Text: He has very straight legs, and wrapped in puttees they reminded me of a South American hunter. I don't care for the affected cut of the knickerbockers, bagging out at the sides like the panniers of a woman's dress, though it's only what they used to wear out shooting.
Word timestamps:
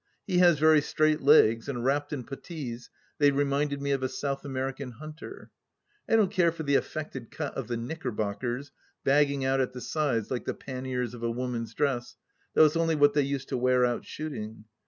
He 0.25 0.39
has 0.39 0.57
very 0.57 0.81
straight 0.81 1.21
legs, 1.21 1.69
and 1.69 1.85
wrapped 1.85 2.11
in 2.11 2.23
puttees 2.23 2.89
they 3.19 3.29
reminded 3.29 3.83
me 3.83 3.91
of 3.91 4.01
a 4.01 4.09
South 4.09 4.43
American 4.43 4.93
hunter. 4.93 5.51
I 6.09 6.15
don't 6.15 6.31
care 6.31 6.51
for 6.51 6.63
the 6.63 6.73
affected 6.73 7.29
cut 7.29 7.53
of 7.53 7.67
the 7.67 7.77
knickerbockers, 7.77 8.71
bagging 9.03 9.45
out 9.45 9.61
at 9.61 9.73
the 9.73 9.79
sides 9.81 10.31
like 10.31 10.45
the 10.45 10.55
panniers 10.55 11.13
of 11.13 11.21
a 11.21 11.29
woman's 11.29 11.75
dress, 11.75 12.15
though 12.55 12.65
it's 12.65 12.75
only 12.75 12.95
what 12.95 13.13
they 13.13 13.21
used 13.21 13.49
to 13.49 13.57
wear 13.59 13.85
out 13.85 14.03
shooting. 14.03 14.65